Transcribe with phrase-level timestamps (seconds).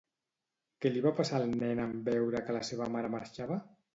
[0.85, 3.59] Què li va passar al nen en veure que la seva mare marxava?